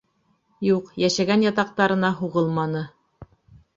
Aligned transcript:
Юҡ, 0.67 0.87
йәшәгән 1.03 1.45
ятаҡтарына 1.47 2.13
һуғылманы. 2.23 2.87